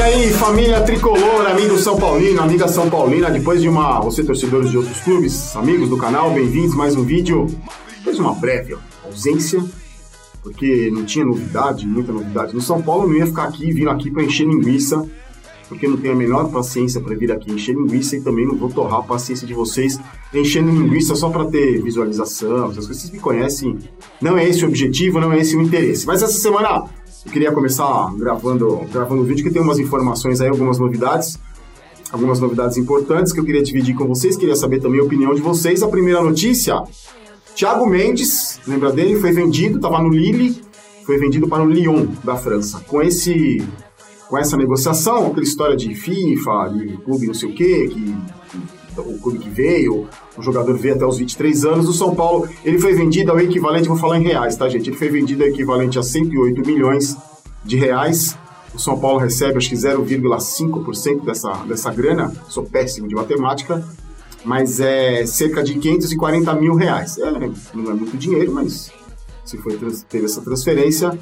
E 0.00 0.02
aí, 0.02 0.32
família 0.32 0.80
tricolor, 0.80 1.46
amigo 1.46 1.76
São 1.76 1.94
Paulino, 1.98 2.40
amiga 2.40 2.66
São 2.66 2.88
Paulina, 2.88 3.30
depois 3.30 3.60
de 3.60 3.68
uma. 3.68 4.00
Você, 4.00 4.24
torcedores 4.24 4.70
de 4.70 4.78
outros 4.78 4.98
clubes, 5.00 5.54
amigos 5.54 5.90
do 5.90 5.98
canal, 5.98 6.32
bem-vindos 6.32 6.74
mais 6.74 6.96
um 6.96 7.04
vídeo. 7.04 7.46
Depois 7.98 8.16
de 8.16 8.22
uma 8.22 8.34
breve 8.34 8.78
ausência, 9.04 9.62
porque 10.42 10.90
não 10.90 11.04
tinha 11.04 11.22
novidade, 11.22 11.86
muita 11.86 12.12
novidade. 12.12 12.54
No 12.54 12.62
São 12.62 12.80
Paulo 12.80 13.04
eu 13.04 13.08
não 13.10 13.16
ia 13.16 13.26
ficar 13.26 13.44
aqui, 13.44 13.70
vindo 13.74 13.90
aqui 13.90 14.10
para 14.10 14.22
encher 14.22 14.46
linguiça, 14.46 15.06
porque 15.68 15.86
não 15.86 15.98
tenho 15.98 16.14
a 16.14 16.16
menor 16.16 16.50
paciência 16.50 16.98
para 16.98 17.14
vir 17.14 17.30
aqui 17.30 17.52
encher 17.52 17.74
linguiça 17.74 18.16
e 18.16 18.22
também 18.22 18.46
não 18.46 18.56
vou 18.56 18.70
torrar 18.70 19.00
a 19.00 19.02
paciência 19.02 19.46
de 19.46 19.52
vocês 19.52 20.00
enchendo 20.32 20.70
linguiça 20.70 21.14
só 21.14 21.28
para 21.28 21.44
ter 21.44 21.82
visualização, 21.82 22.70
essas 22.70 22.86
coisas. 22.86 23.02
Vocês 23.02 23.10
me 23.10 23.18
conhecem, 23.18 23.78
não 24.18 24.38
é 24.38 24.48
esse 24.48 24.64
o 24.64 24.68
objetivo, 24.68 25.20
não 25.20 25.30
é 25.30 25.40
esse 25.40 25.54
o 25.54 25.60
interesse. 25.60 26.06
Mas 26.06 26.22
essa 26.22 26.38
semana 26.38 26.86
eu 27.24 27.32
queria 27.32 27.52
começar 27.52 28.14
gravando, 28.16 28.86
gravando 28.90 29.22
o 29.22 29.24
vídeo 29.24 29.44
que 29.44 29.50
tem 29.50 29.60
umas 29.60 29.78
informações 29.78 30.40
aí, 30.40 30.48
algumas 30.48 30.78
novidades, 30.78 31.38
algumas 32.10 32.40
novidades 32.40 32.76
importantes 32.76 33.32
que 33.32 33.40
eu 33.40 33.44
queria 33.44 33.62
dividir 33.62 33.94
com 33.94 34.06
vocês, 34.06 34.36
queria 34.36 34.56
saber 34.56 34.80
também 34.80 35.00
a 35.00 35.04
opinião 35.04 35.34
de 35.34 35.40
vocês. 35.40 35.82
A 35.82 35.88
primeira 35.88 36.22
notícia, 36.22 36.82
Thiago 37.54 37.86
Mendes, 37.86 38.58
lembra 38.66 38.90
dele? 38.90 39.20
Foi 39.20 39.32
vendido, 39.32 39.76
estava 39.76 40.02
no 40.02 40.08
Lille, 40.08 40.62
foi 41.04 41.18
vendido 41.18 41.46
para 41.46 41.62
o 41.62 41.68
Lyon 41.68 42.06
da 42.24 42.36
França. 42.36 42.80
Com 42.86 43.02
esse 43.02 43.62
com 44.28 44.38
essa 44.38 44.56
negociação, 44.56 45.26
aquela 45.26 45.42
história 45.42 45.76
de 45.76 45.92
FIFA, 45.92 46.68
de 46.72 46.96
clube 46.98 47.26
não 47.26 47.34
sei 47.34 47.50
o 47.50 47.52
quê, 47.52 47.88
que 47.90 48.16
o 48.98 49.18
clube 49.18 49.38
que 49.38 49.48
veio, 49.48 50.08
o 50.36 50.42
jogador 50.42 50.76
veio 50.76 50.94
até 50.94 51.06
os 51.06 51.18
23 51.18 51.64
anos, 51.64 51.88
o 51.88 51.92
São 51.92 52.14
Paulo, 52.14 52.48
ele 52.64 52.78
foi 52.78 52.92
vendido 52.92 53.30
ao 53.30 53.40
equivalente, 53.40 53.88
vou 53.88 53.96
falar 53.96 54.18
em 54.18 54.22
reais, 54.22 54.56
tá, 54.56 54.68
gente? 54.68 54.90
Ele 54.90 54.96
foi 54.96 55.08
vendido 55.08 55.42
ao 55.42 55.48
equivalente 55.48 55.98
a 55.98 56.02
108 56.02 56.66
milhões 56.66 57.16
de 57.64 57.76
reais. 57.76 58.36
O 58.74 58.78
São 58.78 58.98
Paulo 58.98 59.18
recebe, 59.18 59.58
acho 59.58 59.68
que 59.68 59.74
0,5% 59.74 61.24
dessa, 61.24 61.52
dessa 61.64 61.92
grana. 61.92 62.32
Sou 62.48 62.64
péssimo 62.64 63.08
de 63.08 63.14
matemática, 63.14 63.84
mas 64.44 64.80
é 64.80 65.26
cerca 65.26 65.62
de 65.62 65.74
540 65.74 66.54
mil 66.54 66.74
reais. 66.74 67.18
É, 67.18 67.30
não 67.74 67.90
é 67.90 67.94
muito 67.94 68.16
dinheiro, 68.16 68.52
mas 68.52 68.92
se 69.44 69.58
foi, 69.58 69.78
teve 70.08 70.24
essa 70.24 70.40
transferência. 70.40 71.18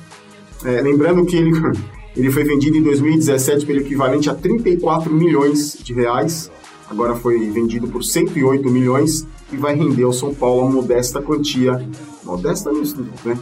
É, 0.65 0.81
lembrando 0.83 1.25
que 1.25 1.37
ele, 1.37 1.53
ele 2.17 2.31
foi 2.31 2.45
vendido 2.45 2.77
em 2.77 2.83
2017 2.83 3.65
pelo 3.65 3.81
equivalente 3.81 4.29
a 4.29 4.35
34 4.35 5.13
milhões 5.13 5.79
de 5.83 5.95
reais 5.95 6.51
agora 6.91 7.15
foi 7.15 7.39
vendido 7.51 7.89
por 7.89 8.03
108 8.03 8.69
milhões 8.71 9.27
e 9.53 9.57
vai 9.57 9.75
render 9.75 10.05
ao 10.05 10.13
São 10.13 10.35
Paulo 10.35 10.63
uma 10.63 10.73
modesta 10.73 11.21
quantia, 11.23 11.87
modesta 12.25 12.73
nisso, 12.73 12.97
né? 13.25 13.39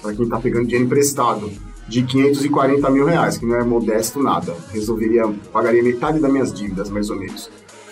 Para 0.00 0.14
quem 0.14 0.24
está 0.24 0.38
pegando 0.38 0.66
dinheiro 0.66 0.84
emprestado, 0.84 1.50
de 1.88 2.02
540 2.02 2.90
mil 2.90 3.04
reais, 3.04 3.36
que 3.36 3.46
não 3.46 3.56
é 3.56 3.64
modesto 3.64 4.22
nada. 4.22 4.54
Resolveria, 4.72 5.32
pagaria 5.52 5.82
metade 5.82 6.18
das 6.18 6.30
minhas 6.30 6.52
dívidas, 6.52 6.90
mais 6.90 7.10
ou 7.10 7.18
menos. 7.18 7.50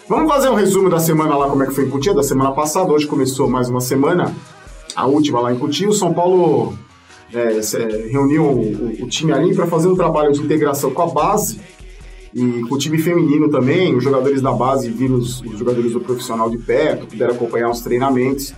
Vamos 0.08 0.30
fazer 0.30 0.48
um 0.48 0.54
resumo 0.54 0.90
da 0.90 0.98
semana 0.98 1.36
lá, 1.36 1.48
como 1.48 1.62
é 1.62 1.66
que 1.66 1.74
foi 1.74 1.84
em 1.84 1.90
Cotia, 1.90 2.14
da 2.14 2.22
semana 2.22 2.52
passada. 2.52 2.90
Hoje 2.92 3.06
começou 3.06 3.48
mais 3.48 3.68
uma 3.68 3.80
semana, 3.80 4.34
a 4.94 5.06
última 5.06 5.40
lá 5.40 5.52
em 5.52 5.58
Cotia. 5.58 5.88
O 5.88 5.92
São 5.92 6.12
Paulo 6.12 6.74
é, 7.32 7.60
reuniu 8.10 8.44
o, 8.44 9.04
o 9.04 9.08
time 9.08 9.32
ali 9.32 9.54
para 9.54 9.66
fazer 9.66 9.88
um 9.88 9.94
trabalho 9.94 10.32
de 10.32 10.40
integração 10.40 10.90
com 10.90 11.02
a 11.02 11.06
base 11.06 11.60
e 12.34 12.62
com 12.62 12.74
o 12.74 12.78
time 12.78 12.98
feminino 12.98 13.50
também, 13.50 13.94
os 13.94 14.02
jogadores 14.02 14.40
da 14.40 14.52
base 14.52 14.90
viram 14.90 15.16
os, 15.16 15.42
os 15.42 15.58
jogadores 15.58 15.92
do 15.92 16.00
profissional 16.00 16.48
de 16.48 16.56
perto, 16.56 17.06
puderam 17.06 17.34
acompanhar 17.34 17.70
os 17.70 17.80
treinamentos. 17.80 18.54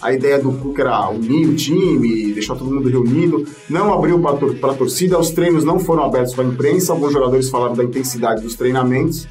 A 0.00 0.12
ideia 0.12 0.38
do 0.38 0.52
Cuca 0.52 0.82
era 0.82 1.10
unir 1.10 1.48
o 1.48 1.56
time, 1.56 2.32
deixar 2.32 2.54
todo 2.54 2.70
mundo 2.70 2.88
reunido, 2.88 3.44
não 3.68 3.92
abriu 3.92 4.20
para 4.20 4.36
tor 4.36 4.56
a 4.62 4.74
torcida, 4.74 5.18
os 5.18 5.30
treinos 5.30 5.64
não 5.64 5.80
foram 5.80 6.04
abertos 6.04 6.34
para 6.34 6.44
a 6.44 6.46
imprensa, 6.46 6.92
alguns 6.92 7.12
jogadores 7.12 7.50
falaram 7.50 7.74
da 7.74 7.82
intensidade 7.82 8.40
dos 8.40 8.54
treinamentos. 8.54 9.26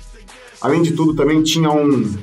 Além 0.60 0.82
de 0.82 0.92
tudo, 0.92 1.14
também 1.14 1.42
tinha 1.42 1.72
um, 1.72 2.14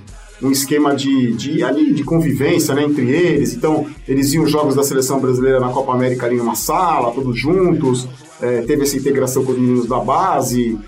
um 0.42 0.50
esquema 0.50 0.94
de, 0.94 1.32
de, 1.32 1.62
ali, 1.62 1.94
de 1.94 2.04
convivência 2.04 2.74
né, 2.74 2.84
entre 2.84 3.08
eles, 3.08 3.54
então 3.54 3.86
eles 4.06 4.34
iam 4.34 4.46
jogos 4.46 4.74
da 4.74 4.82
seleção 4.82 5.18
brasileira 5.18 5.58
na 5.58 5.70
Copa 5.70 5.94
América 5.94 6.26
ali 6.26 6.36
numa 6.36 6.54
sala, 6.54 7.12
todos 7.12 7.38
juntos, 7.38 8.06
é, 8.42 8.60
teve 8.60 8.82
essa 8.82 8.98
integração 8.98 9.42
com 9.42 9.52
os 9.52 9.58
meninos 9.58 9.86
da 9.86 10.00
base, 10.00 10.78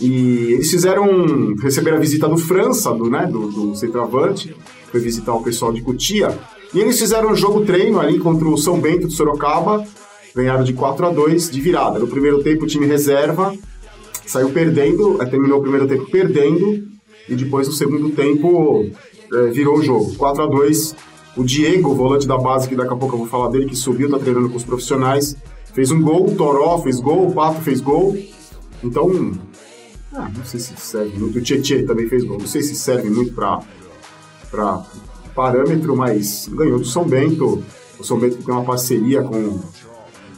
e 0.00 0.52
eles 0.54 0.70
fizeram. 0.70 1.54
receberam 1.62 1.98
a 1.98 2.00
visita 2.00 2.28
do 2.28 2.38
França, 2.38 2.92
do, 2.92 3.10
né, 3.10 3.26
do, 3.26 3.48
do 3.48 3.74
centroavante, 3.74 4.56
foi 4.90 5.00
visitar 5.00 5.34
o 5.34 5.42
pessoal 5.42 5.72
de 5.72 5.82
Cutia. 5.82 6.36
E 6.72 6.80
eles 6.80 6.98
fizeram 6.98 7.30
um 7.30 7.36
jogo 7.36 7.64
treino 7.64 8.00
ali 8.00 8.18
contra 8.18 8.48
o 8.48 8.56
São 8.56 8.80
Bento 8.80 9.08
de 9.08 9.14
Sorocaba, 9.14 9.84
ganharam 10.34 10.64
de 10.64 10.72
4 10.72 11.06
a 11.06 11.10
2 11.10 11.50
de 11.50 11.60
virada. 11.60 11.98
No 11.98 12.06
primeiro 12.06 12.42
tempo, 12.42 12.64
o 12.64 12.66
time 12.66 12.86
reserva 12.86 13.54
saiu 14.24 14.50
perdendo, 14.50 15.20
eh, 15.20 15.26
terminou 15.26 15.58
o 15.58 15.62
primeiro 15.62 15.88
tempo 15.88 16.08
perdendo, 16.10 16.84
e 17.28 17.34
depois 17.34 17.66
no 17.66 17.74
segundo 17.74 18.10
tempo 18.10 18.86
é, 19.32 19.46
virou 19.48 19.78
o 19.78 19.82
jogo. 19.82 20.14
4 20.16 20.44
a 20.44 20.46
2 20.46 20.96
O 21.36 21.44
Diego, 21.44 21.94
volante 21.94 22.26
da 22.26 22.38
base, 22.38 22.68
que 22.68 22.74
daqui 22.74 22.92
a 22.92 22.96
pouco 22.96 23.14
eu 23.14 23.18
vou 23.20 23.28
falar 23.28 23.48
dele, 23.48 23.66
que 23.66 23.76
subiu, 23.76 24.10
tá 24.10 24.18
treinando 24.18 24.48
com 24.48 24.56
os 24.56 24.64
profissionais, 24.64 25.36
fez 25.72 25.90
um 25.90 26.00
gol, 26.00 26.26
o 26.26 26.34
Toró 26.34 26.78
fez 26.78 27.00
gol, 27.00 27.28
o 27.28 27.32
Pato 27.32 27.60
fez 27.60 27.80
gol. 27.80 28.16
Então, 28.82 29.32
ah, 30.12 30.28
não 30.36 30.44
sei 30.44 30.58
se 30.58 30.76
serve 30.76 31.18
muito. 31.18 31.38
O 31.38 31.42
Tietchan 31.42 31.86
também 31.86 32.08
fez 32.08 32.24
gol. 32.24 32.38
Não 32.38 32.46
sei 32.46 32.62
se 32.62 32.74
serve 32.74 33.08
muito 33.08 33.32
para 33.32 34.82
parâmetro, 35.34 35.96
mas 35.96 36.48
ganhou 36.52 36.78
do 36.78 36.84
São 36.84 37.04
Bento. 37.04 37.62
O 37.98 38.04
São 38.04 38.18
Bento 38.18 38.42
tem 38.42 38.52
uma 38.52 38.64
parceria 38.64 39.22
com, 39.22 39.60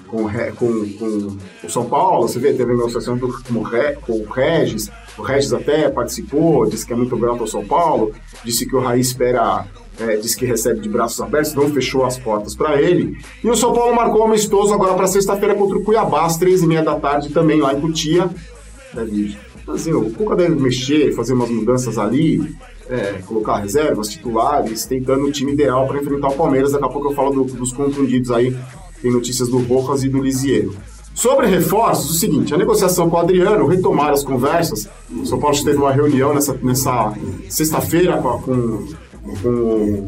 com, 0.09 0.29
com, 0.59 0.89
com 0.99 1.39
o 1.65 1.71
São 1.71 1.87
Paulo. 1.87 2.29
Você 2.29 2.39
vê, 2.39 2.53
teve 2.53 2.73
negociação 2.73 3.19
com, 3.19 3.29
com 3.33 4.13
o 4.13 4.25
Regis. 4.25 4.91
O 5.17 5.23
Regis 5.23 5.53
até 5.53 5.89
participou, 5.89 6.67
disse 6.67 6.87
que 6.87 6.93
é 6.93 6.97
muito 6.97 7.17
grato 7.17 7.41
ao 7.41 7.47
São 7.47 7.65
Paulo, 7.65 8.13
disse 8.45 8.67
que 8.67 8.75
o 8.75 8.81
Raí 8.81 9.01
espera 9.01 9.67
é, 10.01 10.17
disse 10.17 10.37
que 10.37 10.47
recebe 10.47 10.81
de 10.81 10.89
braços 10.89 11.21
abertos, 11.21 11.55
não 11.55 11.71
fechou 11.71 12.05
as 12.05 12.19
portas 12.19 12.55
para 12.55 12.81
ele. 12.81 13.19
E 13.45 13.49
o 13.49 13.55
São 13.55 13.73
Paulo 13.73 13.95
marcou 13.95 14.23
um 14.23 14.25
amistoso 14.25 14.73
agora 14.73 14.95
para 14.95 15.07
sexta-feira 15.07 15.55
contra 15.55 15.77
o 15.79 15.85
Cuiabá, 15.85 16.25
às 16.25 16.37
três 16.39 16.63
e 16.63 16.67
meia 16.67 16.83
da 16.83 16.99
tarde, 16.99 17.29
também 17.29 17.61
lá 17.61 17.75
em 17.75 17.81
Cutia. 17.81 18.29
Deve 18.95 19.37
assim, 19.75 19.93
o 19.93 20.11
Cuca 20.11 20.37
deve 20.37 20.55
mexer, 20.57 21.13
fazer 21.15 21.35
umas 21.35 21.51
mudanças 21.51 21.99
ali, 21.99 22.55
é, 22.89 23.21
colocar 23.27 23.57
reservas, 23.57 24.09
titulares, 24.09 24.85
tentando 24.85 25.25
o 25.25 25.33
time 25.33 25.53
ideal 25.53 25.87
para 25.87 26.01
enfrentar 26.01 26.29
o 26.29 26.35
Palmeiras. 26.35 26.73
Daqui 26.73 26.85
a 26.85 26.89
pouco 26.89 27.09
eu 27.09 27.15
falo 27.15 27.31
do, 27.31 27.45
dos 27.55 27.73
contundidos 27.73 28.31
aí, 28.31 28.57
tem 29.01 29.13
notícias 29.13 29.49
do 29.49 29.59
Rojas 29.59 30.03
e 30.05 30.09
do 30.09 30.23
Lisieiro. 30.23 30.75
Sobre 31.15 31.47
reforços, 31.47 32.11
o 32.11 32.15
seguinte, 32.15 32.55
a 32.55 32.57
negociação 32.57 33.11
com 33.11 33.17
o 33.17 33.21
Adriano, 33.21 33.67
retomar 33.67 34.11
as 34.11 34.25
conversas. 34.25 34.89
O 35.11 35.27
São 35.27 35.39
Paulo 35.39 35.57
teve 35.63 35.77
uma 35.77 35.93
reunião 35.93 36.33
nessa, 36.33 36.59
nessa 36.63 37.13
sexta-feira 37.49 38.17
com, 38.17 38.39
com, 38.41 38.87
com 39.43 40.07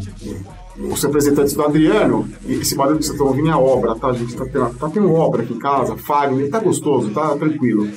os 0.77 1.03
representantes 1.03 1.55
do 1.55 1.63
Adriano, 1.63 2.29
esse 2.49 2.75
barulho 2.75 2.99
que 2.99 3.05
vocês 3.05 3.15
estão 3.15 3.29
ouvindo 3.29 3.51
é 3.51 3.55
obra, 3.55 3.95
tá, 3.95 4.13
gente? 4.13 4.35
Tá 4.35 4.45
tendo, 4.45 4.75
tá 4.75 4.89
tendo 4.89 5.13
obra 5.13 5.43
aqui 5.43 5.53
em 5.53 5.59
casa, 5.59 5.97
Fagner, 5.97 6.51
tá 6.51 6.59
gostoso, 6.59 7.11
tá 7.11 7.37
tranquilo. 7.37 7.89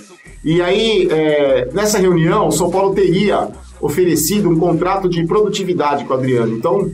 E 0.48 0.62
aí, 0.62 1.10
é, 1.12 1.68
nessa 1.74 1.98
reunião, 1.98 2.48
o 2.48 2.54
São 2.54 2.72
Paulo 2.72 2.96
teria 2.96 3.50
oferecido 3.82 4.50
um 4.50 4.58
contrato 4.58 5.10
de 5.10 5.28
produtividade 5.28 6.06
com 6.06 6.14
o 6.14 6.16
Adriano. 6.16 6.54
Então, 6.56 6.90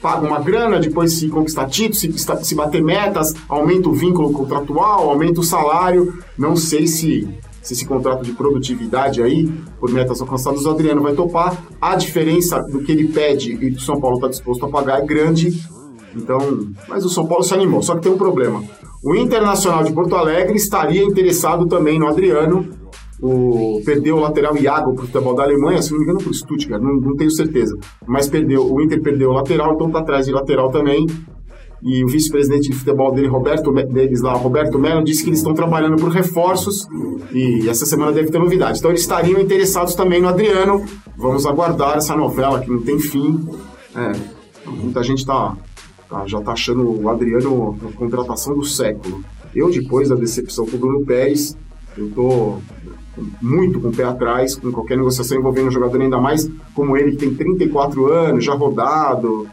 paga 0.00 0.24
uma 0.24 0.38
grana, 0.38 0.78
depois 0.78 1.12
se 1.12 1.28
conquistar 1.28 1.66
título, 1.66 1.96
se, 1.96 2.12
se 2.44 2.54
bater 2.54 2.80
metas, 2.80 3.34
aumenta 3.48 3.88
o 3.88 3.92
vínculo 3.92 4.32
contratual, 4.32 5.10
aumenta 5.10 5.40
o 5.40 5.42
salário. 5.42 6.16
Não 6.38 6.54
sei 6.54 6.86
se, 6.86 7.28
se 7.60 7.72
esse 7.72 7.84
contrato 7.84 8.22
de 8.22 8.30
produtividade 8.30 9.20
aí, 9.20 9.52
por 9.80 9.90
metas 9.90 10.20
alcançadas, 10.20 10.64
o 10.64 10.70
Adriano 10.70 11.02
vai 11.02 11.14
topar. 11.14 11.60
A 11.80 11.96
diferença 11.96 12.60
do 12.60 12.78
que 12.78 12.92
ele 12.92 13.08
pede 13.08 13.54
e 13.54 13.70
do 13.70 13.80
São 13.80 14.00
Paulo 14.00 14.18
está 14.18 14.28
disposto 14.28 14.66
a 14.66 14.68
pagar 14.68 15.02
é 15.02 15.04
grande. 15.04 15.60
Então, 16.14 16.38
mas 16.88 17.04
o 17.04 17.08
São 17.08 17.26
Paulo 17.26 17.42
se 17.42 17.54
animou. 17.54 17.82
Só 17.82 17.96
que 17.96 18.02
tem 18.02 18.12
um 18.12 18.16
problema. 18.16 18.62
O 19.02 19.16
Internacional 19.16 19.82
de 19.82 19.92
Porto 19.92 20.14
Alegre 20.14 20.56
estaria 20.56 21.02
interessado 21.02 21.66
também 21.66 21.98
no 21.98 22.06
Adriano. 22.06 22.83
O, 23.26 23.80
perdeu 23.84 24.16
o 24.16 24.20
lateral 24.20 24.54
Iago 24.56 24.94
para 24.94 25.04
o 25.04 25.06
futebol 25.06 25.34
da 25.34 25.44
Alemanha, 25.44 25.80
se 25.80 25.92
não 25.92 25.98
me 25.98 26.04
engano, 26.04 26.18
para 26.18 26.30
o 26.30 26.34
Stuttgart, 26.34 26.82
não, 26.82 26.94
não, 26.96 27.16
tenho 27.16 27.30
certeza. 27.30 27.74
Mas 28.06 28.28
perdeu, 28.28 28.70
o 28.70 28.82
Inter 28.82 29.00
perdeu 29.00 29.30
o 29.30 29.32
lateral, 29.32 29.74
então 29.74 29.86
está 29.86 30.00
atrás 30.00 30.26
de 30.26 30.32
lateral 30.32 30.70
também. 30.70 31.06
E 31.82 32.04
o 32.04 32.08
vice-presidente 32.08 32.70
de 32.70 32.76
futebol 32.76 33.12
dele, 33.12 33.28
Roberto, 33.28 33.72
deles 33.72 34.20
lá, 34.20 34.34
Roberto 34.34 34.78
Melo, 34.78 35.04
disse 35.04 35.22
que 35.22 35.30
eles 35.30 35.38
estão 35.38 35.54
trabalhando 35.54 35.96
por 35.96 36.10
reforços 36.10 36.86
e 37.32 37.68
essa 37.68 37.84
semana 37.84 38.10
deve 38.10 38.30
ter 38.30 38.38
novidade. 38.38 38.78
Então 38.78 38.90
eles 38.90 39.02
estariam 39.02 39.40
interessados 39.40 39.94
também 39.94 40.20
no 40.20 40.28
Adriano. 40.28 40.84
Vamos 41.16 41.44
aguardar 41.44 41.96
essa 41.96 42.16
novela 42.16 42.60
que 42.60 42.70
não 42.70 42.80
tem 42.80 42.98
fim. 42.98 43.46
É, 43.94 44.12
muita 44.70 45.02
gente 45.02 45.18
está 45.18 45.54
Tá? 46.08 46.26
Já 46.26 46.38
está 46.38 46.52
achando 46.52 47.02
o 47.02 47.08
Adriano 47.08 47.76
a 47.82 47.92
contratação 47.96 48.54
do 48.54 48.64
século. 48.64 49.24
Eu, 49.54 49.70
depois 49.70 50.08
da 50.08 50.14
decepção 50.14 50.66
com 50.66 50.76
o 50.76 50.78
Bruno 50.78 51.04
Pérez, 51.04 51.56
eu 51.96 52.10
tô 52.10 52.58
muito 53.40 53.80
com 53.80 53.88
o 53.88 53.92
pé 53.92 54.04
atrás 54.04 54.56
com 54.56 54.72
qualquer 54.72 54.96
negociação 54.96 55.38
envolvendo 55.38 55.68
um 55.68 55.70
jogador 55.70 56.00
ainda 56.00 56.20
mais 56.20 56.50
como 56.74 56.96
ele, 56.96 57.12
que 57.12 57.18
tem 57.18 57.34
34 57.34 58.12
anos, 58.12 58.44
já 58.44 58.54
rodado, 58.54 59.46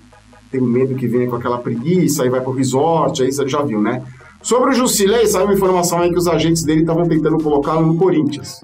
tem 0.52 0.60
medo 0.60 0.96
que 0.96 1.08
venha 1.08 1.30
com 1.30 1.36
aquela 1.36 1.60
preguiça, 1.60 2.24
aí 2.24 2.30
vai 2.30 2.42
pro 2.42 2.52
resort, 2.52 3.24
aí 3.24 3.32
você 3.32 3.48
já 3.48 3.62
viu, 3.62 3.82
né? 3.82 4.04
Sobre 4.42 4.72
o 4.72 4.74
Jusilei, 4.74 5.28
saiu 5.28 5.46
uma 5.46 5.54
informação 5.54 6.00
aí 6.00 6.10
que 6.10 6.18
os 6.18 6.28
agentes 6.28 6.64
dele 6.64 6.82
estavam 6.82 7.08
tentando 7.08 7.38
colocá-lo 7.38 7.86
no 7.86 7.96
Corinthians. 7.96 8.62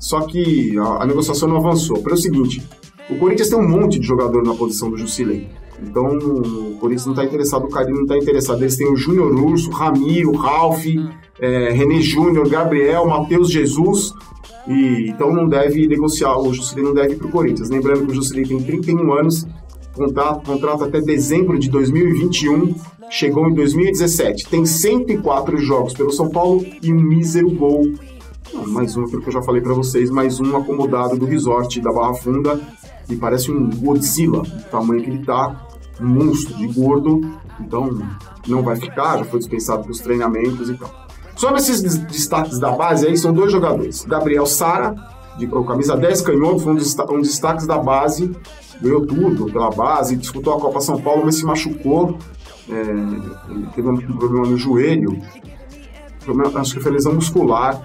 só 0.00 0.22
que 0.22 0.76
a, 0.76 1.02
a 1.02 1.06
negociação 1.06 1.48
não 1.48 1.58
avançou. 1.58 2.02
Pelo 2.02 2.16
seguinte, 2.16 2.68
o 3.08 3.16
Corinthians 3.16 3.48
tem 3.48 3.58
um 3.58 3.68
monte 3.68 4.00
de 4.00 4.06
jogador 4.06 4.42
na 4.44 4.54
posição 4.54 4.90
do 4.90 4.96
Jusilei. 4.96 5.48
Então, 5.86 6.06
o 6.06 6.76
Corinthians 6.78 7.06
não 7.06 7.12
está 7.12 7.24
interessado, 7.24 7.64
o 7.64 7.68
Carinho 7.68 7.96
não 7.96 8.02
está 8.02 8.16
interessado. 8.16 8.62
Eles 8.62 8.76
têm 8.76 8.90
o 8.90 8.96
Júnior 8.96 9.34
Urso, 9.34 9.70
Ramiro, 9.70 10.32
Ralf, 10.32 10.84
é, 11.40 11.70
René 11.70 12.00
Júnior, 12.00 12.48
Gabriel, 12.48 13.06
Matheus 13.06 13.50
Jesus. 13.50 14.12
E, 14.66 15.08
então 15.08 15.32
não 15.32 15.48
deve 15.48 15.86
negociar, 15.88 16.38
o 16.38 16.52
Jusilei 16.52 16.84
não 16.84 16.94
deve 16.94 17.14
ir 17.14 17.16
para 17.16 17.26
o 17.26 17.30
Corinthians. 17.30 17.68
Lembrando 17.68 18.06
que 18.06 18.12
o 18.12 18.14
Jusilei 18.14 18.44
tem 18.44 18.62
31 18.62 19.12
anos, 19.12 19.46
contrato, 19.94 20.46
contrato 20.46 20.84
até 20.84 21.00
dezembro 21.00 21.58
de 21.58 21.68
2021, 21.68 22.74
chegou 23.10 23.48
em 23.48 23.54
2017. 23.54 24.48
Tem 24.48 24.64
104 24.64 25.58
jogos 25.58 25.94
pelo 25.94 26.12
São 26.12 26.30
Paulo 26.30 26.64
e 26.80 26.92
um 26.92 27.00
mísero 27.00 27.50
gol. 27.50 27.92
mais 28.68 28.96
um, 28.96 29.04
que 29.04 29.16
eu 29.16 29.32
já 29.32 29.42
falei 29.42 29.60
para 29.60 29.74
vocês, 29.74 30.10
mais 30.10 30.38
um 30.40 30.56
acomodado 30.56 31.18
do 31.18 31.26
resort 31.26 31.80
da 31.80 31.92
Barra 31.92 32.14
Funda, 32.14 32.60
parece 33.16 33.50
um 33.50 33.70
Godzilla, 33.70 34.42
o 34.42 34.70
tamanho 34.70 35.02
que 35.02 35.10
ele 35.10 35.24
tá, 35.24 35.66
um 36.00 36.06
monstro 36.06 36.54
de 36.56 36.66
gordo, 36.68 37.20
então 37.60 37.98
não 38.46 38.62
vai 38.62 38.76
ficar, 38.76 39.18
já 39.18 39.24
foi 39.24 39.38
dispensado 39.38 39.82
para 39.82 39.92
os 39.92 40.00
treinamentos 40.00 40.68
e 40.70 40.76
tal. 40.76 40.90
Sobre 41.36 41.58
esses 41.58 41.82
destaques 41.82 42.58
da 42.58 42.70
base 42.72 43.06
aí, 43.06 43.16
são 43.16 43.32
dois 43.32 43.50
jogadores. 43.50 44.04
Gabriel 44.04 44.46
Sara, 44.46 44.94
de 45.38 45.46
camisa 45.46 45.96
10 45.96 46.20
canhoto, 46.22 46.60
foi 46.60 46.72
um 46.72 46.76
dos, 46.76 46.94
um 46.98 47.18
dos 47.18 47.28
destaques 47.28 47.66
da 47.66 47.78
base, 47.78 48.30
ganhou 48.80 49.06
tudo 49.06 49.46
pela 49.46 49.70
base, 49.70 50.16
disputou 50.16 50.54
a 50.54 50.60
Copa 50.60 50.80
São 50.80 51.00
Paulo, 51.00 51.22
mas 51.24 51.36
se 51.36 51.44
machucou, 51.44 52.18
é, 52.68 52.82
teve 53.74 53.88
um 53.88 53.96
problema 53.96 54.46
no 54.46 54.56
joelho, 54.56 55.20
acho 56.56 56.74
que 56.74 56.80
foi 56.80 56.92
lesão 56.92 57.14
muscular, 57.14 57.82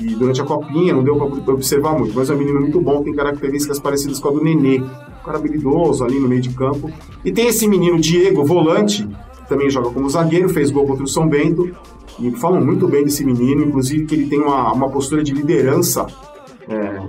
e 0.00 0.14
durante 0.14 0.40
a 0.40 0.44
copinha 0.44 0.92
não 0.92 1.02
deu 1.02 1.16
para 1.16 1.54
observar 1.54 1.98
muito, 1.98 2.14
mas 2.14 2.28
é 2.28 2.34
um 2.34 2.38
menino 2.38 2.60
muito 2.60 2.80
bom, 2.80 3.02
tem 3.02 3.14
características 3.14 3.78
parecidas 3.78 4.18
com 4.18 4.28
a 4.28 4.32
do 4.32 4.42
Nenê. 4.42 4.80
Um 4.80 5.24
cara 5.24 5.38
habilidoso 5.38 6.04
ali 6.04 6.18
no 6.18 6.28
meio 6.28 6.40
de 6.40 6.50
campo. 6.50 6.90
E 7.24 7.32
tem 7.32 7.48
esse 7.48 7.66
menino 7.66 7.98
Diego, 7.98 8.44
volante, 8.44 9.06
que 9.06 9.48
também 9.48 9.68
joga 9.68 9.90
como 9.90 10.08
zagueiro, 10.08 10.48
fez 10.48 10.70
gol 10.70 10.86
contra 10.86 11.04
o 11.04 11.08
São 11.08 11.28
Bento. 11.28 11.74
E 12.18 12.30
falam 12.32 12.64
muito 12.64 12.88
bem 12.88 13.04
desse 13.04 13.24
menino, 13.24 13.62
inclusive 13.64 14.06
que 14.06 14.14
ele 14.14 14.26
tem 14.26 14.40
uma, 14.40 14.72
uma 14.72 14.88
postura 14.88 15.22
de 15.22 15.32
liderança 15.32 16.06
é, 16.68 17.02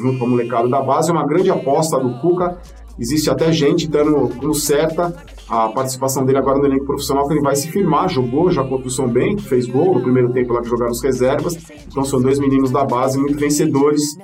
junto 0.00 0.18
com 0.18 0.24
a 0.24 0.28
molecada 0.28 0.68
da 0.68 0.80
base. 0.80 1.10
É 1.10 1.12
uma 1.12 1.26
grande 1.26 1.50
aposta 1.50 1.98
do 1.98 2.18
Cuca. 2.20 2.58
Existe 2.98 3.30
até 3.30 3.52
gente 3.52 3.86
dando 3.86 4.34
como 4.36 4.54
certa 4.54 5.14
a 5.48 5.68
participação 5.68 6.24
dele 6.24 6.38
agora 6.38 6.58
no 6.58 6.66
elenco 6.66 6.84
profissional, 6.84 7.26
que 7.26 7.34
ele 7.34 7.42
vai 7.42 7.54
se 7.54 7.68
firmar, 7.68 8.08
jogou 8.08 8.50
já 8.50 8.64
contra 8.64 8.88
o 8.88 8.90
São 8.90 9.08
Bento, 9.08 9.42
fez 9.42 9.66
gol 9.66 9.94
no 9.94 10.02
primeiro 10.02 10.32
tempo 10.32 10.52
lá 10.52 10.60
que 10.60 10.68
jogaram 10.68 10.90
os 10.90 11.02
reservas, 11.02 11.56
então 11.86 12.04
são 12.04 12.20
dois 12.20 12.38
meninos 12.38 12.70
da 12.70 12.84
base 12.84 13.18
muito 13.18 13.38
vencedores, 13.38 14.16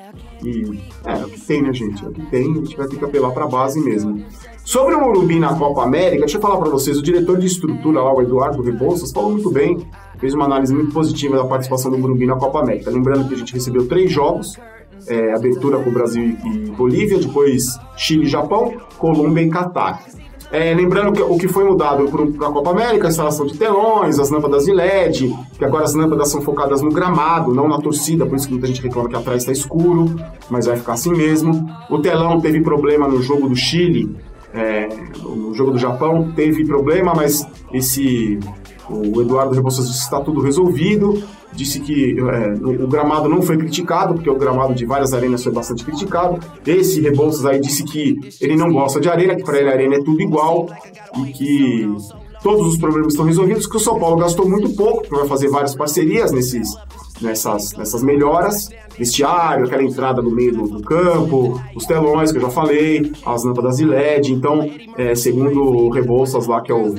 e 0.45 0.81
é, 1.05 1.15
tem, 1.47 1.63
né, 1.63 1.73
gente? 1.73 2.05
Tem, 2.31 2.51
a 2.51 2.55
gente 2.55 2.77
vai 2.77 2.89
ter 2.89 2.97
que 2.97 3.05
apelar 3.05 3.31
para 3.31 3.45
a 3.45 3.49
base 3.49 3.81
mesmo. 3.81 4.25
Sobre 4.65 4.95
o 4.95 5.01
Morumbi 5.01 5.39
na 5.39 5.55
Copa 5.55 5.83
América, 5.85 6.21
deixa 6.21 6.39
eu 6.39 6.41
falar 6.41 6.57
para 6.59 6.71
vocês, 6.71 6.99
o 6.99 7.03
diretor 7.03 7.39
de 7.39 7.47
estrutura 7.47 8.03
lá, 8.03 8.13
o 8.13 8.23
Eduardo 8.23 8.63
Rebouças, 8.63 9.13
falou 9.13 9.31
muito 9.33 9.51
bem, 9.51 9.87
fez 10.19 10.35
uma 10.35 10.45
análise 10.45 10.75
muito 10.75 10.93
positiva 10.93 11.37
da 11.37 11.45
participação 11.45 11.91
do 11.91 11.99
Morumbi 11.99 12.27
na 12.27 12.37
Copa 12.37 12.61
América. 12.61 12.91
Lembrando 12.91 13.29
que 13.29 13.35
a 13.35 13.39
gente 13.39 13.53
recebeu 13.53 13.87
três 13.89 14.11
jogos, 14.11 14.57
é, 15.09 15.35
abertura 15.35 15.79
com 15.79 15.91
o 15.91 15.93
Brasil 15.93 16.37
e 16.45 16.71
Bolívia, 16.71 17.19
depois 17.19 17.77
Chile 17.97 18.25
e 18.25 18.29
Japão, 18.29 18.73
Colômbia 18.99 19.43
e 19.43 19.51
Catar. 19.51 20.05
É, 20.53 20.75
lembrando 20.75 21.13
que 21.13 21.23
o 21.23 21.39
que 21.39 21.49
foi 21.49 21.65
mudado 21.65 22.05
para 22.37 22.49
a 22.49 22.53
Copa 22.53 22.71
América, 22.71 23.07
a 23.07 23.11
instalação 23.11 23.47
de 23.47 23.57
telões, 23.57 24.19
as 24.19 24.29
lâmpadas 24.29 24.67
de 24.67 24.73
LED, 24.73 25.35
que 25.59 25.65
agora 25.65 25.85
as 25.85 25.95
lâmpadas 25.95 26.31
são 26.31 26.43
focadas 26.43 26.83
no 26.83 26.91
gramado, 26.91 27.55
não 27.55 27.67
na 27.67 27.79
torcida, 27.79 28.27
por 28.27 28.37
isso 28.37 28.47
que 28.47 28.53
muita 28.53 28.67
gente 28.67 28.83
reclama 28.83 29.09
que 29.09 29.17
atrás 29.17 29.41
está 29.41 29.51
escuro, 29.51 30.15
mas 30.51 30.67
vai 30.67 30.77
ficar 30.77 30.93
assim 30.93 31.11
mesmo. 31.11 31.67
O 31.89 31.99
telão 32.01 32.39
teve 32.39 32.61
problema 32.61 33.09
no 33.09 33.23
jogo 33.23 33.49
do 33.49 33.57
Chile, 33.57 34.15
é, 34.53 34.89
no 35.23 35.55
jogo 35.55 35.71
do 35.71 35.79
Japão, 35.79 36.31
teve 36.37 36.67
problema, 36.67 37.15
mas 37.17 37.47
esse 37.73 38.39
o 38.91 39.23
Eduardo 39.23 39.55
Rebouças 39.55 39.89
está 39.89 40.21
tudo 40.21 40.43
resolvido, 40.43 41.23
disse 41.55 41.81
que 41.81 42.17
é, 42.19 42.55
o, 42.55 42.87
gramado 42.87 43.29
não 43.29 43.43
foi 43.43 43.57
criticado, 43.57 44.15
porque 44.15 44.31
o 44.31 44.37
gramado 44.37 44.75
de 44.75 44.85
várias 44.85 45.13
arenas 45.13 45.43
foi 45.43 45.53
bastante 45.53 45.85
criticado. 45.85 46.39
Esse 46.67 47.01
Rebouças 47.01 47.45
aí 47.45 47.61
disse 47.61 47.85
que 47.85 48.19
ele 48.41 48.57
não 48.57 48.73
gosta 48.73 49.01
de 49.01 49.09
arena, 49.09 49.37
que 49.37 49.43
para 49.43 49.59
ele 49.59 49.69
a 49.69 49.73
arena 49.73 49.97
é 49.97 50.03
tudo 50.03 50.21
igual 50.21 50.69
e 51.25 51.33
que 51.33 51.89
todos 52.43 52.67
os 52.67 52.77
problemas 52.79 53.13
estão 53.13 53.25
resolvidos, 53.25 53.67
que 53.67 53.77
o 53.77 53.81
São 53.81 53.99
Paulo 53.99 54.17
gastou 54.17 54.49
muito 54.49 54.71
pouco, 54.71 55.03
que 55.03 55.11
vai 55.11 55.27
fazer 55.29 55.49
várias 55.49 55.75
parcerias 55.75 56.33
nesses, 56.33 56.75
nessas, 57.21 57.73
nessas 57.73 58.03
melhoras, 58.03 58.69
vestiário, 58.99 59.65
aquela 59.65 59.83
entrada 59.83 60.21
no 60.21 60.31
meio 60.31 60.53
do, 60.53 60.69
do, 60.69 60.83
campo, 60.83 61.61
os 61.75 61.87
telões 61.87 62.33
que 62.33 62.39
eu 62.39 62.43
já 62.43 62.51
falei, 62.51 63.13
as 63.25 63.45
lâmpadas 63.45 63.77
de 63.77 63.85
LED. 63.85 64.33
Então, 64.33 64.69
é, 64.97 65.15
segundo 65.15 65.63
o 65.63 65.91
Rebouças 65.91 66.47
lá, 66.47 66.61
que 66.61 66.73
é 66.73 66.75
o 66.75 66.95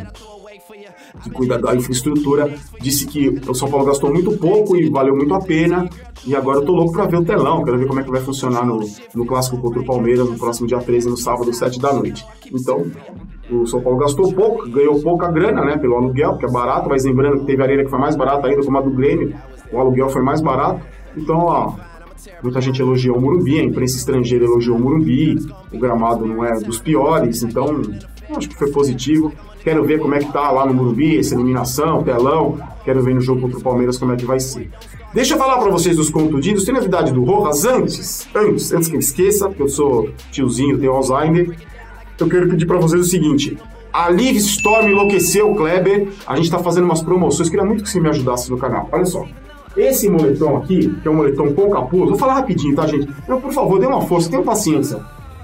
que 1.21 1.29
cuida 1.29 1.57
da 1.57 1.75
infraestrutura, 1.75 2.53
disse 2.81 3.05
que 3.05 3.29
o 3.47 3.53
São 3.53 3.69
Paulo 3.69 3.85
gastou 3.85 4.11
muito 4.11 4.37
pouco 4.37 4.75
e 4.75 4.89
valeu 4.89 5.15
muito 5.15 5.33
a 5.33 5.39
pena. 5.39 5.87
E 6.25 6.35
agora 6.35 6.59
eu 6.59 6.65
tô 6.65 6.73
louco 6.73 6.93
para 6.93 7.05
ver 7.05 7.17
o 7.17 7.23
telão, 7.25 7.63
quero 7.63 7.77
ver 7.77 7.87
como 7.87 7.99
é 7.99 8.03
que 8.03 8.11
vai 8.11 8.21
funcionar 8.21 8.65
no, 8.65 8.79
no 9.13 9.25
clássico 9.25 9.57
contra 9.57 9.81
o 9.81 9.85
Palmeiras 9.85 10.29
no 10.29 10.37
próximo 10.37 10.67
dia 10.67 10.79
13, 10.79 11.09
no 11.09 11.17
sábado, 11.17 11.53
7 11.53 11.79
da 11.79 11.93
noite. 11.93 12.25
Então, 12.51 12.85
o 13.51 13.65
São 13.67 13.81
Paulo 13.81 13.99
gastou 13.99 14.33
pouco, 14.33 14.67
ganhou 14.69 15.01
pouca 15.01 15.29
grana, 15.29 15.63
né, 15.65 15.77
pelo 15.77 15.95
aluguel, 15.95 16.31
porque 16.31 16.45
é 16.45 16.51
barato, 16.51 16.89
mas 16.89 17.03
lembrando 17.03 17.41
que 17.41 17.45
teve 17.45 17.61
arena 17.61 17.83
que 17.83 17.89
foi 17.89 17.99
mais 17.99 18.15
barata 18.15 18.47
ainda, 18.47 18.63
como 18.63 18.77
a 18.77 18.81
do 18.81 18.91
Grêmio, 18.91 19.35
o 19.71 19.79
aluguel 19.79 20.09
foi 20.09 20.21
mais 20.21 20.41
barato. 20.41 20.81
Então, 21.15 21.37
ó, 21.37 21.73
muita 22.41 22.61
gente 22.61 22.81
elogiou 22.81 23.17
o 23.17 23.21
Morumbi, 23.21 23.59
a 23.59 23.63
imprensa 23.63 23.97
estrangeira 23.97 24.45
elogiou 24.45 24.77
o 24.77 24.79
Morumbi, 24.79 25.35
o 25.71 25.77
gramado 25.77 26.25
não 26.25 26.43
é 26.43 26.53
dos 26.59 26.79
piores, 26.79 27.43
então 27.43 27.81
acho 28.35 28.49
que 28.49 28.55
foi 28.57 28.71
positivo. 28.71 29.31
Quero 29.63 29.83
ver 29.85 29.99
como 29.99 30.13
é 30.13 30.19
que 30.19 30.31
tá 30.31 30.51
lá 30.51 30.65
no 30.65 30.73
Morumbi, 30.73 31.17
essa 31.17 31.35
eliminação, 31.35 32.03
telão. 32.03 32.59
Quero 32.83 33.01
ver 33.01 33.15
no 33.15 33.21
jogo 33.21 33.41
contra 33.41 33.57
o 33.57 33.61
Palmeiras 33.61 33.97
como 33.97 34.11
é 34.11 34.15
que 34.17 34.25
vai 34.25 34.39
ser. 34.39 34.69
Deixa 35.13 35.35
eu 35.35 35.37
falar 35.37 35.57
para 35.57 35.71
vocês 35.71 35.95
dos 35.95 36.09
contundidos. 36.09 36.65
Tem 36.65 36.73
novidade 36.73 37.13
do 37.13 37.23
Rojas 37.23 37.63
antes, 37.65 38.27
antes, 38.35 38.73
antes 38.73 38.89
que 38.89 38.95
eu 38.95 38.99
esqueça, 38.99 39.47
porque 39.47 39.63
eu 39.63 39.69
sou 39.69 40.09
tiozinho, 40.31 40.77
tenho 40.77 40.91
Alzheimer. 40.91 41.55
Eu 42.19 42.29
quero 42.29 42.49
pedir 42.49 42.65
para 42.65 42.77
vocês 42.77 43.01
o 43.01 43.05
seguinte: 43.05 43.57
a 43.93 44.09
Live 44.09 44.37
Storm 44.37 44.89
enlouqueceu 44.89 45.53
Kleber. 45.55 46.09
A 46.27 46.35
gente 46.35 46.51
tá 46.51 46.59
fazendo 46.59 46.85
umas 46.85 47.01
promoções. 47.01 47.49
Queria 47.49 47.65
muito 47.65 47.83
que 47.83 47.89
você 47.89 47.99
me 47.99 48.09
ajudasse 48.09 48.51
no 48.51 48.57
canal. 48.57 48.89
Olha 48.91 49.05
só. 49.05 49.25
Esse 49.77 50.09
moletom 50.09 50.57
aqui, 50.57 50.93
que 51.01 51.07
é 51.07 51.11
um 51.11 51.15
moletom 51.15 51.51
com 51.53 51.69
capuz, 51.69 52.09
vou 52.09 52.17
falar 52.17 52.35
rapidinho, 52.35 52.75
tá, 52.75 52.85
gente? 52.85 53.09
Então, 53.23 53.41
por 53.41 53.51
favor, 53.51 53.79
dê 53.79 53.87
uma 53.87 54.01
força, 54.01 54.29
tenha 54.29 54.43
paciência. 54.43 54.99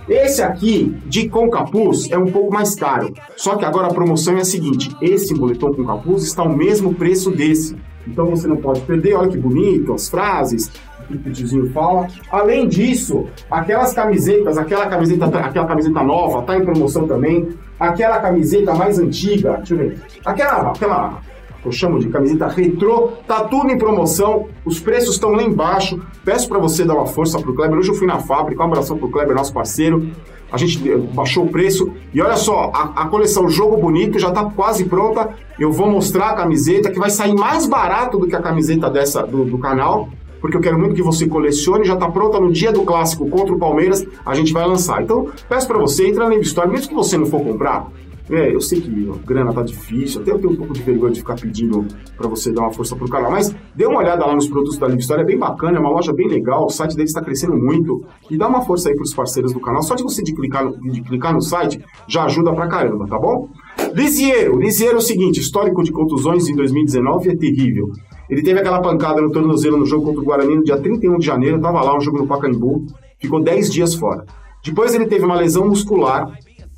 Esse 0.09 0.41
aqui, 0.41 0.97
de 1.05 1.29
com 1.29 1.47
capuz, 1.51 2.09
é 2.09 2.17
um 2.17 2.25
pouco 2.25 2.51
mais 2.51 2.73
caro. 2.73 3.13
Só 3.37 3.55
que 3.55 3.63
agora 3.63 3.87
a 3.87 3.93
promoção 3.93 4.35
é 4.37 4.41
a 4.41 4.45
seguinte: 4.45 4.89
esse 4.99 5.35
moletom 5.35 5.71
com 5.71 5.85
capuz 5.85 6.23
está 6.23 6.41
ao 6.41 6.49
mesmo 6.49 6.95
preço 6.95 7.29
desse. 7.29 7.77
Então 8.07 8.25
você 8.25 8.47
não 8.47 8.57
pode 8.57 8.81
perder, 8.81 9.13
olha 9.13 9.29
que 9.29 9.37
bonito, 9.37 9.93
as 9.93 10.09
frases, 10.09 10.71
o 10.99 11.17
que 11.17 11.29
o 11.29 11.31
tiozinho 11.31 11.71
fala. 11.71 12.07
Além 12.31 12.67
disso, 12.67 13.27
aquelas 13.51 13.93
camisetas, 13.93 14.57
aquela 14.57 14.87
camiseta, 14.87 15.25
aquela 15.25 15.67
camiseta 15.67 16.03
nova, 16.03 16.41
tá 16.41 16.57
em 16.57 16.65
promoção 16.65 17.07
também. 17.07 17.49
Aquela 17.79 18.19
camiseta 18.19 18.73
mais 18.73 18.97
antiga, 18.97 19.57
deixa 19.57 19.75
eu 19.75 19.77
ver. 19.77 20.01
Aquela, 20.25 20.71
aquela 20.71 21.21
eu 21.63 21.71
chamo 21.71 21.99
de 21.99 22.07
camiseta 22.09 22.47
retrô, 22.47 23.09
tá 23.27 23.43
tudo 23.43 23.69
em 23.69 23.77
promoção, 23.77 24.47
os 24.65 24.79
preços 24.79 25.15
estão 25.15 25.31
lá 25.31 25.43
embaixo. 25.43 26.01
Peço 26.23 26.47
para 26.47 26.57
você 26.57 26.85
dar 26.85 26.95
uma 26.95 27.05
força 27.05 27.39
pro 27.39 27.53
Kleber. 27.53 27.77
Hoje 27.77 27.89
eu 27.89 27.95
fui 27.95 28.07
na 28.07 28.19
fábrica, 28.19 28.61
um 28.61 28.65
abração 28.65 28.97
pro 28.97 29.09
Kleber, 29.09 29.35
nosso 29.35 29.53
parceiro. 29.53 30.09
A 30.51 30.57
gente 30.57 30.79
baixou 31.13 31.45
o 31.45 31.49
preço. 31.49 31.91
E 32.13 32.21
olha 32.21 32.35
só, 32.35 32.71
a, 32.73 33.03
a 33.03 33.07
coleção 33.07 33.49
Jogo 33.49 33.77
Bonito 33.77 34.17
já 34.17 34.31
tá 34.31 34.45
quase 34.45 34.85
pronta. 34.85 35.29
Eu 35.59 35.71
vou 35.71 35.89
mostrar 35.89 36.29
a 36.29 36.35
camiseta 36.35 36.89
que 36.89 36.97
vai 36.97 37.09
sair 37.09 37.35
mais 37.35 37.67
barato 37.67 38.17
do 38.17 38.27
que 38.27 38.35
a 38.35 38.41
camiseta 38.41 38.89
dessa 38.89 39.21
do, 39.21 39.45
do 39.45 39.57
canal 39.57 40.09
porque 40.41 40.55
eu 40.55 40.61
quero 40.61 40.79
muito 40.79 40.95
que 40.95 41.01
você 41.01 41.27
colecione, 41.27 41.85
já 41.85 41.95
está 41.95 42.09
pronta 42.09 42.39
no 42.39 42.51
dia 42.51 42.71
do 42.71 42.83
clássico 42.83 43.29
contra 43.29 43.53
o 43.53 43.59
Palmeiras, 43.59 44.05
a 44.25 44.33
gente 44.33 44.53
vai 44.53 44.65
lançar. 44.65 45.01
Então, 45.01 45.27
peço 45.47 45.67
para 45.67 45.77
você, 45.77 46.07
entra 46.07 46.29
na 46.29 46.35
Store, 46.37 46.69
mesmo 46.69 46.87
que 46.87 46.95
você 46.95 47.17
não 47.17 47.25
for 47.25 47.43
comprar, 47.43 47.87
é, 48.29 48.53
eu 48.53 48.61
sei 48.61 48.79
que 48.79 49.09
a 49.09 49.25
grana 49.25 49.51
tá 49.51 49.63
difícil, 49.63 50.21
até 50.21 50.31
eu 50.31 50.39
tenho 50.39 50.53
um 50.53 50.55
pouco 50.55 50.73
de 50.73 50.81
vergonha 50.81 51.11
de 51.11 51.19
ficar 51.19 51.35
pedindo 51.35 51.85
para 52.15 52.27
você 52.27 52.51
dar 52.51 52.61
uma 52.61 52.71
força 52.71 52.95
pro 52.95 53.09
canal, 53.09 53.31
mas 53.31 53.55
dê 53.75 53.85
uma 53.85 53.99
olhada 53.99 54.25
lá 54.25 54.35
nos 54.35 54.47
produtos 54.47 54.77
da 54.77 54.87
Live 54.87 55.03
é 55.11 55.23
bem 55.23 55.37
bacana, 55.37 55.77
é 55.77 55.79
uma 55.79 55.89
loja 55.89 56.13
bem 56.13 56.27
legal, 56.27 56.65
o 56.65 56.69
site 56.69 56.95
deles 56.95 57.09
está 57.09 57.21
crescendo 57.21 57.55
muito, 57.55 58.05
e 58.29 58.37
dá 58.37 58.47
uma 58.47 58.61
força 58.61 58.89
aí 58.89 58.95
pros 58.95 59.13
parceiros 59.13 59.51
do 59.51 59.59
canal, 59.59 59.81
só 59.81 59.95
de 59.95 60.03
você 60.03 60.21
de 60.21 60.33
clicar, 60.33 60.63
no, 60.63 60.79
de 60.79 61.01
clicar 61.01 61.33
no 61.33 61.41
site 61.41 61.83
já 62.07 62.23
ajuda 62.25 62.53
pra 62.53 62.67
caramba, 62.67 63.07
tá 63.07 63.17
bom? 63.17 63.49
Lisieiro, 63.93 64.59
Lisieiro 64.59 64.95
é 64.95 64.97
o 64.97 65.01
seguinte, 65.01 65.39
histórico 65.39 65.83
de 65.83 65.91
contusões 65.91 66.47
em 66.47 66.55
2019 66.55 67.29
é 67.29 67.35
terrível. 67.35 67.89
Ele 68.29 68.43
teve 68.43 68.59
aquela 68.59 68.79
pancada 68.79 69.21
no 69.21 69.31
tornozelo 69.31 69.77
no 69.77 69.85
jogo 69.85 70.05
contra 70.05 70.21
o 70.21 70.23
Guarani 70.23 70.55
no 70.55 70.63
dia 70.63 70.77
31 70.77 71.17
de 71.17 71.25
janeiro, 71.25 71.59
tava 71.59 71.81
lá 71.81 71.97
um 71.97 72.01
jogo 72.01 72.19
no 72.19 72.27
Pacaembu, 72.27 72.85
ficou 73.19 73.41
10 73.41 73.71
dias 73.71 73.95
fora. 73.95 74.25
Depois 74.63 74.93
ele 74.93 75.07
teve 75.07 75.25
uma 75.25 75.35
lesão 75.35 75.67
muscular, 75.67 76.31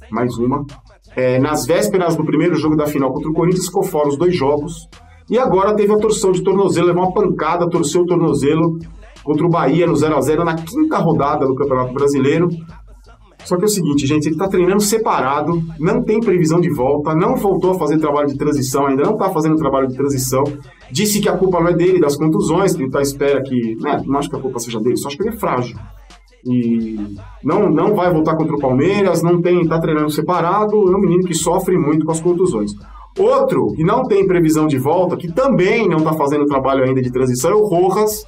mais 0.10 0.38
uma, 0.38 0.66
é, 1.16 1.40
nas 1.40 1.66
vésperas 1.66 2.16
do 2.16 2.24
primeiro 2.24 2.56
jogo 2.56 2.76
da 2.76 2.88
final 2.88 3.12
contra 3.12 3.30
o 3.30 3.34
Corinthians, 3.34 3.66
ficou 3.66 3.84
fora 3.84 4.08
os 4.08 4.18
dois 4.18 4.36
jogos. 4.36 4.88
E 5.30 5.38
agora 5.38 5.76
teve 5.76 5.94
a 5.94 5.98
torção 5.98 6.32
de 6.32 6.44
tornozelo, 6.44 6.88
levou 6.88 7.04
uma 7.04 7.14
pancada, 7.14 7.70
torceu 7.70 8.02
o 8.02 8.06
tornozelo. 8.06 8.80
contra 9.24 9.46
o 9.46 9.50
Bahia 9.50 9.86
no 9.86 9.96
0 9.96 10.18
a 10.18 10.22
0 10.22 10.44
na 10.44 10.56
quinta 10.56 10.98
rodada 10.98 11.46
do 11.46 11.54
Campeonato 11.54 11.94
Brasileiro. 11.94 12.50
Só 13.44 13.58
que 13.58 13.64
é 13.64 13.66
o 13.66 13.70
seguinte, 13.70 14.06
gente, 14.06 14.26
ele 14.26 14.36
está 14.36 14.48
treinando 14.48 14.82
separado, 14.82 15.62
não 15.80 16.04
tem 16.04 16.20
previsão 16.20 16.60
de 16.60 16.70
volta, 16.70 17.16
não 17.16 17.36
voltou 17.36 17.72
a 17.72 17.80
fazer 17.80 17.98
trabalho 17.98 18.28
de 18.28 18.38
transição, 18.38 18.86
ainda 18.86 19.04
não 19.04 19.14
está 19.14 19.30
fazendo 19.30 19.56
trabalho 19.56 19.88
de 19.88 19.96
transição. 19.96 20.44
Disse 20.92 21.20
que 21.20 21.30
a 21.30 21.38
culpa 21.38 21.60
não 21.60 21.70
é 21.70 21.74
dele, 21.74 22.00
das 22.00 22.16
contusões, 22.16 22.74
que 22.74 22.82
ele 22.82 22.88
está 22.88 23.02
espera 23.02 23.42
que. 23.42 23.76
Né, 23.80 24.02
não 24.06 24.20
acho 24.20 24.30
que 24.30 24.36
a 24.36 24.40
culpa 24.40 24.60
seja 24.60 24.80
dele, 24.80 24.98
só 24.98 25.08
acho 25.08 25.18
que 25.18 25.24
ele 25.24 25.36
é 25.36 25.40
frágil. 25.40 25.78
E 26.46 26.96
não, 27.44 27.70
não 27.70 27.94
vai 27.96 28.12
voltar 28.12 28.36
contra 28.36 28.56
o 28.56 28.60
Palmeiras, 28.60 29.22
não 29.22 29.42
tem, 29.42 29.68
tá 29.68 29.80
treinando 29.80 30.10
separado, 30.10 30.92
é 30.92 30.96
um 30.96 31.02
menino 31.02 31.24
que 31.24 31.34
sofre 31.34 31.78
muito 31.78 32.06
com 32.06 32.12
as 32.12 32.22
contusões. 32.22 32.72
Outro 33.18 33.74
que 33.74 33.84
não 33.84 34.04
tem 34.04 34.26
previsão 34.26 34.68
de 34.68 34.78
volta, 34.78 35.18
que 35.18 35.32
também 35.32 35.88
não 35.88 35.98
está 35.98 36.14
fazendo 36.14 36.46
trabalho 36.46 36.84
ainda 36.84 37.02
de 37.02 37.12
transição, 37.12 37.52
é 37.52 37.56
o 37.56 37.66
Rojas. 37.66 38.26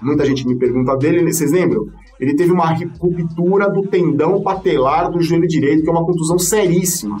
Muita 0.00 0.24
gente 0.24 0.46
me 0.46 0.56
pergunta 0.56 0.96
dele, 0.96 1.30
vocês 1.30 1.52
lembram? 1.52 1.86
Ele 2.18 2.34
teve 2.36 2.52
uma 2.52 2.72
ruptura 2.72 3.68
do 3.70 3.82
tendão 3.82 4.42
patelar 4.42 5.10
do 5.10 5.20
joelho 5.20 5.46
direito, 5.46 5.82
que 5.82 5.88
é 5.88 5.92
uma 5.92 6.04
contusão 6.04 6.38
seríssima. 6.38 7.18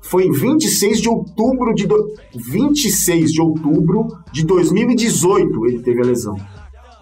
Foi 0.00 0.24
em 0.24 0.32
26 0.32 1.00
de 1.00 1.08
outubro 1.08 1.74
de 1.74 1.86
do... 1.86 1.96
26 2.34 3.32
de 3.32 3.40
outubro 3.40 4.08
de 4.32 4.44
2018 4.44 5.66
ele 5.66 5.80
teve 5.80 6.00
a 6.00 6.04
lesão. 6.04 6.36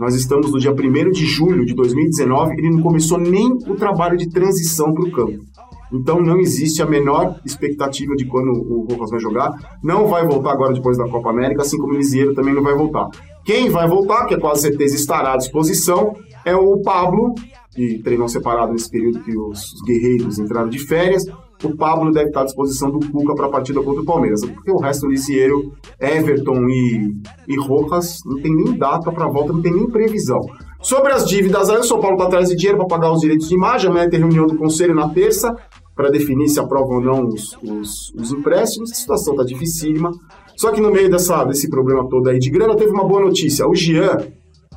Nós 0.00 0.14
estamos 0.14 0.50
no 0.50 0.59
dia 0.59 0.73
1 0.73 1.11
de 1.11 1.26
julho 1.26 1.66
de 1.66 1.75
2019, 1.75 2.54
ele 2.54 2.71
não 2.71 2.80
começou 2.80 3.19
nem 3.19 3.52
o 3.52 3.76
trabalho 3.76 4.16
de 4.16 4.30
transição 4.30 4.95
para 4.95 5.04
o 5.04 5.11
campo. 5.11 5.45
Então 5.92 6.23
não 6.23 6.38
existe 6.38 6.80
a 6.80 6.87
menor 6.87 7.38
expectativa 7.45 8.16
de 8.16 8.25
quando 8.25 8.50
o 8.50 8.87
Rojas 8.90 9.11
vai 9.11 9.21
jogar. 9.21 9.50
Não 9.85 10.07
vai 10.07 10.26
voltar 10.26 10.52
agora 10.52 10.73
depois 10.73 10.97
da 10.97 11.07
Copa 11.07 11.28
América, 11.28 11.61
assim 11.61 11.76
como 11.76 11.92
o 11.92 11.97
Lisieiro 11.99 12.33
também 12.33 12.54
não 12.54 12.62
vai 12.62 12.75
voltar. 12.75 13.09
Quem 13.45 13.69
vai 13.69 13.87
voltar, 13.87 14.25
que 14.25 14.33
é 14.33 14.40
quase 14.40 14.62
certeza 14.62 14.97
estará 14.97 15.35
à 15.35 15.37
disposição, 15.37 16.14
é 16.47 16.57
o 16.57 16.80
Pablo, 16.80 17.35
que 17.75 17.99
treinou 18.02 18.26
separado 18.26 18.73
nesse 18.73 18.90
período 18.90 19.21
que 19.21 19.37
os 19.37 19.75
guerreiros 19.87 20.38
entraram 20.38 20.71
de 20.71 20.78
férias. 20.78 21.25
O 21.62 21.76
Pablo 21.76 22.11
deve 22.11 22.29
estar 22.29 22.43
à 22.43 22.45
disposição 22.45 22.90
do 22.90 23.00
Cuca 23.11 23.35
para 23.35 23.47
a 23.47 23.50
partida 23.50 23.83
contra 23.83 24.02
o 24.02 24.05
Palmeiras, 24.05 24.40
porque 24.45 24.71
o 24.71 24.79
resto 24.79 25.02
do 25.02 25.11
Lisieiro, 25.11 25.73
Everton 26.00 26.67
e, 26.69 27.14
e 27.49 27.57
Rojas 27.59 28.19
não 28.25 28.40
tem 28.40 28.55
nem 28.55 28.76
data 28.76 29.12
para 29.12 29.29
volta, 29.29 29.52
não 29.52 29.61
tem 29.61 29.73
nem 29.73 29.87
previsão. 29.88 30.40
Sobre 30.83 31.12
as 31.12 31.26
dívidas, 31.26 31.69
aí 31.69 31.79
o 31.79 31.85
São 31.85 32.00
Paulo 32.00 32.17
está 32.17 32.26
atrás 32.26 32.49
de 32.49 32.57
dinheiro 32.57 32.79
para 32.79 32.87
pagar 32.87 33.12
os 33.12 33.21
direitos 33.21 33.49
de 33.49 33.55
imagem. 33.55 33.90
Amanhã 33.90 34.09
tem 34.09 34.19
reunião 34.19 34.47
do 34.47 34.57
Conselho 34.57 34.95
na 34.95 35.11
terça 35.11 35.55
para 35.95 36.11
definir 36.11 36.49
se 36.49 36.59
aprovam 36.59 36.97
ou 36.97 37.02
não 37.02 37.26
os, 37.26 37.55
os, 37.62 38.14
os 38.14 38.33
empréstimos. 38.33 38.90
A 38.90 38.95
situação 38.95 39.35
está 39.35 39.45
dificílima. 39.45 40.11
Só 40.57 40.73
que 40.73 40.81
no 40.81 40.90
meio 40.90 41.11
dessa, 41.11 41.45
desse 41.45 41.69
problema 41.69 42.09
todo 42.09 42.29
aí 42.29 42.38
de 42.38 42.50
grana, 42.50 42.75
teve 42.76 42.90
uma 42.90 43.07
boa 43.07 43.21
notícia. 43.21 43.67
O 43.67 43.75
Jean 43.75 44.17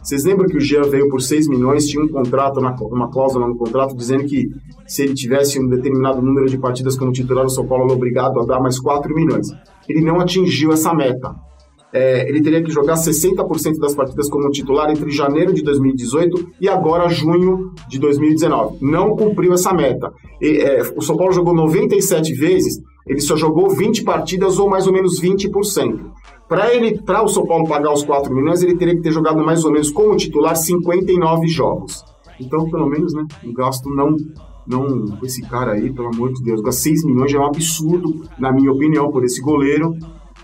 vocês 0.04 0.26
lembram 0.26 0.48
que 0.48 0.58
o 0.58 0.60
Jean 0.60 0.82
veio 0.82 1.08
por 1.08 1.22
6 1.22 1.48
milhões, 1.48 1.88
tinha 1.88 2.04
um 2.04 2.10
contrato, 2.10 2.60
uma 2.60 3.10
cláusula 3.10 3.48
no 3.48 3.56
contrato, 3.56 3.96
dizendo 3.96 4.26
que 4.26 4.50
se 4.86 5.02
ele 5.02 5.14
tivesse 5.14 5.58
um 5.58 5.68
determinado 5.68 6.22
número 6.22 6.48
de 6.48 6.58
partidas 6.58 6.98
como 6.98 7.14
titular, 7.14 7.46
o 7.46 7.50
São 7.50 7.66
Paulo 7.66 7.86
era 7.86 7.94
obrigado 7.94 8.38
a 8.42 8.46
dar 8.46 8.60
mais 8.60 8.78
4 8.78 9.16
milhões. 9.16 9.48
Ele 9.88 10.02
não 10.02 10.20
atingiu 10.20 10.74
essa 10.74 10.94
meta. 10.94 11.34
É, 11.94 12.28
ele 12.28 12.42
teria 12.42 12.62
que 12.62 12.72
jogar 12.72 12.96
60% 12.96 13.80
das 13.80 13.96
partidas 13.96 14.28
como 14.28 14.50
titular 14.50 14.90
entre 14.90 15.10
janeiro 15.12 15.54
de 15.54 15.62
2018 15.62 16.50
e 16.60 16.68
agora 16.68 17.08
junho 17.08 17.72
de 17.88 17.98
2019. 17.98 18.80
Não 18.82 19.16
cumpriu 19.16 19.54
essa 19.54 19.72
meta. 19.72 20.12
E, 20.42 20.58
é, 20.58 20.82
o 20.98 21.02
São 21.02 21.16
Paulo 21.16 21.32
jogou 21.32 21.54
97 21.54 22.34
vezes, 22.34 22.82
ele 23.08 23.22
só 23.22 23.38
jogou 23.38 23.70
20 23.70 24.04
partidas 24.04 24.58
ou 24.60 24.68
mais 24.68 24.88
ou 24.88 24.92
menos 24.92 25.22
20%. 25.22 26.00
Para 26.48 26.74
ele, 26.74 27.02
para 27.02 27.24
o 27.24 27.28
São 27.28 27.46
Paulo 27.46 27.68
pagar 27.68 27.94
os 27.94 28.04
4 28.04 28.34
milhões, 28.34 28.62
ele 28.62 28.76
teria 28.76 28.96
que 28.96 29.02
ter 29.02 29.12
jogado 29.12 29.44
mais 29.44 29.64
ou 29.66 29.72
menos 29.72 29.90
como 29.90 30.16
titular 30.16 30.56
59 30.56 31.48
jogos. 31.48 32.04
Então, 32.40 32.70
pelo 32.70 32.88
menos, 32.88 33.14
né, 33.14 33.26
o 33.44 33.54
gasto 33.54 33.90
não 33.90 34.16
não 34.66 35.06
com 35.18 35.26
esse 35.26 35.42
cara 35.42 35.74
aí, 35.74 35.92
pelo 35.92 36.08
amor 36.08 36.32
de 36.32 36.42
Deus, 36.42 36.62
gastar 36.62 36.84
6 36.84 37.04
milhões 37.04 37.32
já 37.32 37.38
é 37.38 37.42
um 37.42 37.48
absurdo, 37.48 38.24
na 38.40 38.52
minha 38.52 38.72
opinião, 38.72 39.12
por 39.12 39.24
esse 39.26 39.42
goleiro. 39.42 39.94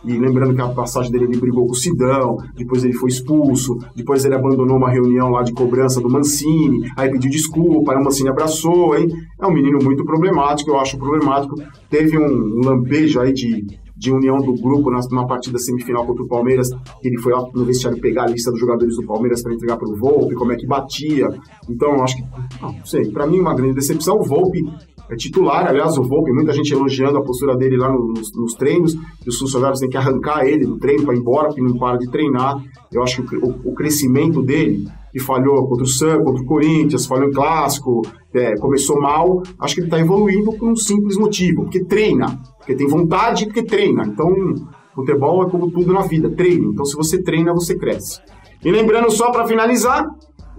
E 0.03 0.17
lembrando 0.17 0.55
que 0.55 0.61
a 0.61 0.69
passagem 0.69 1.11
dele 1.11 1.25
ele 1.25 1.39
brigou 1.39 1.65
com 1.65 1.73
o 1.73 1.75
Sidão, 1.75 2.37
depois 2.55 2.83
ele 2.85 2.93
foi 2.93 3.09
expulso, 3.09 3.77
depois 3.93 4.23
ele 4.23 4.35
abandonou 4.35 4.77
uma 4.77 4.89
reunião 4.89 5.29
lá 5.29 5.43
de 5.43 5.51
cobrança 5.51 5.99
do 5.99 6.09
Mancini, 6.09 6.89
aí 6.95 7.11
pediu 7.11 7.29
desculpa, 7.29 7.91
aí 7.91 7.97
o 7.97 8.03
Mancini 8.03 8.29
abraçou, 8.29 8.95
hein? 8.97 9.07
É 9.39 9.45
um 9.45 9.51
menino 9.51 9.77
muito 9.83 10.05
problemático, 10.05 10.71
eu 10.71 10.79
acho 10.79 10.97
problemático. 10.97 11.55
Teve 11.89 12.17
um 12.17 12.61
lampejo 12.63 13.19
aí 13.19 13.33
de 13.33 13.65
de 13.99 14.13
união 14.13 14.37
do 14.37 14.53
grupo 14.53 14.89
na 14.89 15.25
partida 15.27 15.59
semifinal 15.59 16.05
contra 16.05 16.23
o 16.23 16.27
Palmeiras. 16.27 16.69
Ele 17.03 17.17
foi 17.19 17.33
lá 17.33 17.43
no 17.53 17.65
vestiário 17.65 17.99
pegar 17.99 18.23
a 18.23 18.27
lista 18.27 18.49
dos 18.49 18.59
jogadores 18.59 18.95
do 18.95 19.05
Palmeiras 19.05 19.43
para 19.43 19.53
entregar 19.53 19.75
para 19.75 19.89
o 19.89 19.97
Volpe, 19.97 20.35
como 20.35 20.53
é 20.53 20.55
que 20.55 20.65
batia. 20.65 21.27
Então, 21.69 22.01
acho 22.01 22.15
que, 22.15 22.23
não, 22.61 22.85
sei, 22.85 23.11
para 23.11 23.27
mim 23.27 23.41
uma 23.41 23.53
grande 23.53 23.75
decepção. 23.75 24.15
O 24.15 24.23
Volpe 24.23 24.63
é 25.09 25.15
titular, 25.17 25.67
aliás, 25.67 25.97
o 25.97 26.03
Volpe, 26.03 26.31
muita 26.31 26.53
gente 26.53 26.73
elogiando 26.73 27.17
a 27.17 27.21
postura 27.21 27.57
dele 27.57 27.75
lá 27.75 27.91
nos, 27.91 28.33
nos 28.33 28.53
treinos, 28.53 28.93
que 29.21 29.27
os 29.27 29.37
funcionários 29.37 29.81
têm 29.81 29.89
que 29.89 29.97
arrancar 29.97 30.45
ele 30.45 30.65
do 30.65 30.77
treino 30.77 31.03
para 31.03 31.15
ir 31.15 31.19
embora, 31.19 31.47
porque 31.49 31.61
não 31.61 31.77
para 31.77 31.97
de 31.97 32.09
treinar. 32.09 32.55
Eu 32.93 33.03
acho 33.03 33.21
que 33.23 33.35
o, 33.35 33.49
o 33.65 33.73
crescimento 33.73 34.41
dele, 34.41 34.87
que 35.11 35.19
falhou 35.19 35.67
contra 35.67 35.83
o 35.83 35.87
Sam, 35.87 36.23
contra 36.23 36.41
o 36.41 36.45
Corinthians, 36.45 37.05
falhou 37.05 37.29
em 37.29 37.31
clássico, 37.31 38.01
é, 38.33 38.55
começou 38.57 38.99
mal, 39.01 39.41
acho 39.59 39.75
que 39.75 39.81
ele 39.81 39.87
está 39.87 39.99
evoluindo 39.99 40.53
por 40.53 40.69
um 40.69 40.75
simples 40.75 41.17
motivo, 41.17 41.63
porque 41.63 41.83
treina, 41.83 42.39
porque 42.57 42.75
tem 42.75 42.87
vontade 42.87 43.45
porque 43.45 43.63
treina. 43.63 44.03
Então, 44.05 44.31
futebol 44.93 45.47
é 45.47 45.49
como 45.49 45.71
tudo 45.71 45.93
na 45.93 46.01
vida, 46.01 46.29
treino. 46.29 46.71
Então, 46.71 46.85
se 46.85 46.95
você 46.95 47.21
treina, 47.21 47.53
você 47.53 47.75
cresce. 47.75 48.19
E 48.63 48.71
lembrando 48.71 49.09
só 49.09 49.31
para 49.31 49.47
finalizar, 49.47 50.05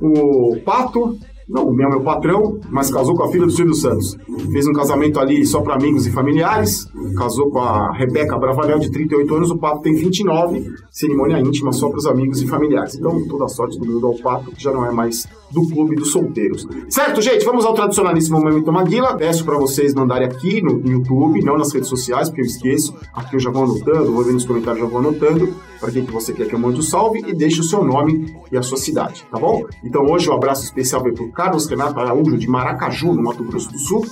o 0.01 0.57
Pato 0.65 1.19
não, 1.51 1.65
o 1.67 1.75
meu 1.75 1.89
é 1.89 1.91
meu 1.91 2.01
patrão, 2.03 2.61
mas 2.71 2.93
casou 2.93 3.17
com 3.17 3.25
a 3.25 3.29
filha 3.29 3.45
do 3.45 3.51
Silvio 3.51 3.75
Santos. 3.75 4.17
Fez 4.53 4.69
um 4.69 4.73
casamento 4.73 5.19
ali 5.19 5.45
só 5.45 5.61
para 5.61 5.75
amigos 5.75 6.07
e 6.07 6.13
familiares. 6.13 6.89
Casou 7.19 7.51
com 7.51 7.59
a 7.59 7.93
Rebeca 7.93 8.39
Bravanel, 8.39 8.79
de 8.79 8.89
38 8.89 9.35
anos. 9.35 9.51
O 9.51 9.59
Pato 9.59 9.83
tem 9.83 9.93
29. 9.93 10.65
Cerimônia 10.93 11.41
íntima 11.41 11.73
só 11.73 11.89
para 11.89 11.99
os 11.99 12.07
amigos 12.07 12.41
e 12.41 12.47
familiares. 12.47 12.95
Então, 12.95 13.27
toda 13.27 13.47
a 13.47 13.49
sorte 13.49 13.77
do 13.81 13.85
mundo 13.85 14.07
ao 14.07 14.15
Pato, 14.15 14.53
que 14.53 14.63
já 14.63 14.71
não 14.71 14.87
é 14.87 14.93
mais 14.93 15.27
do 15.51 15.69
clube 15.69 15.97
dos 15.97 16.13
solteiros. 16.13 16.67
Certo, 16.89 17.21
gente? 17.21 17.45
Vamos 17.45 17.65
ao 17.65 17.75
tradicionalíssimo 17.75 18.41
Momento 18.41 18.73
Maguila. 18.73 19.17
Peço 19.17 19.45
para 19.45 19.59
vocês 19.59 19.95
mandarem 19.95 20.29
aqui 20.29 20.63
no 20.63 20.81
YouTube, 20.87 21.43
não 21.45 21.59
nas 21.59 21.73
redes 21.73 21.89
sociais, 21.89 22.29
porque 22.29 22.43
eu 22.43 22.47
esqueço. 22.47 22.95
Aqui 23.13 23.37
eu 23.37 23.41
já 23.41 23.51
vou 23.51 23.65
anotando, 23.65 24.13
vou 24.13 24.25
ver 24.25 24.33
nos 24.33 24.45
comentários, 24.45 24.83
já 24.83 24.89
vou 24.89 25.01
anotando 25.01 25.55
para 25.81 25.91
quem 25.91 26.05
que 26.05 26.13
você 26.13 26.33
quer 26.33 26.47
que 26.47 26.55
eu 26.55 26.59
mande 26.59 26.77
o 26.77 26.81
um 26.81 26.83
salve 26.83 27.25
e 27.27 27.35
deixe 27.35 27.61
o 27.61 27.65
seu 27.65 27.83
nome 27.83 28.37
e 28.53 28.59
a 28.59 28.63
sua 28.63 28.77
cidade, 28.77 29.27
tá 29.31 29.39
bom? 29.39 29.65
Então 29.83 30.05
hoje 30.05 30.29
um 30.29 30.35
abraço 30.35 30.63
especial 30.63 31.03
para 31.03 31.13
o 31.13 31.33
Carlos 31.33 31.67
Renato 31.67 31.99
Araújo, 31.99 32.37
de 32.37 32.47
Maracaju, 32.47 33.15
no 33.15 33.23
Mato 33.23 33.43
Grosso 33.43 33.73
do 33.73 33.79
Sul, 33.79 34.05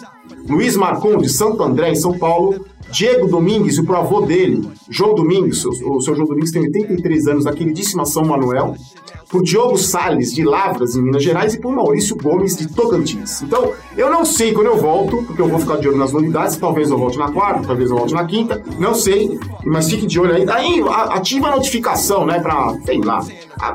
Luiz 0.49 0.77
Marcon, 0.77 1.19
de 1.19 1.29
Santo 1.29 1.63
André, 1.63 1.93
em 1.93 1.97
São 1.97 2.19
Paulo, 2.19 2.67
Diego 2.91 3.27
Domingues 3.29 3.79
e 3.79 3.83
pro 3.83 3.97
avô 3.97 4.23
dele, 4.23 4.69
João 4.89 5.15
Domingues, 5.15 5.65
o, 5.65 5.97
o 5.97 6.01
seu 6.01 6.15
João 6.15 6.27
Domingues 6.27 6.51
tem 6.51 6.63
83 6.63 7.29
anos, 7.29 7.45
da 7.45 7.53
queridíssima 7.53 8.05
São 8.07 8.25
Manuel, 8.25 8.75
por 9.29 9.43
Diogo 9.43 9.77
Sales 9.77 10.33
de 10.33 10.43
Lavras, 10.43 10.97
em 10.97 11.03
Minas 11.03 11.23
Gerais, 11.23 11.55
e 11.55 11.61
por 11.61 11.75
Maurício 11.75 12.17
Gomes, 12.17 12.57
de 12.57 12.67
Tocantins. 12.69 13.43
Então, 13.43 13.73
eu 13.97 14.11
não 14.11 14.25
sei 14.25 14.53
quando 14.53 14.69
eu 14.69 14.79
volto, 14.79 15.23
porque 15.25 15.43
eu 15.43 15.49
vou 15.49 15.59
ficar 15.59 15.77
de 15.77 15.89
olho 15.89 15.99
nas 15.99 16.13
novidades, 16.13 16.57
talvez 16.57 16.91
eu 16.91 16.97
volte 16.97 17.19
na 17.19 17.31
quarta, 17.31 17.67
talvez 17.67 17.91
eu 17.91 17.97
volte 17.97 18.15
na 18.15 18.25
quinta, 18.25 18.63
não 18.79 18.95
sei, 18.95 19.39
mas 19.65 19.91
fique 19.91 20.07
de 20.07 20.19
olho 20.19 20.35
aí. 20.35 20.49
Aí, 20.49 20.83
ativa 21.11 21.49
a 21.49 21.57
notificação, 21.57 22.25
né, 22.25 22.41
pra, 22.41 22.75
sei 22.87 23.01
lá, 23.03 23.21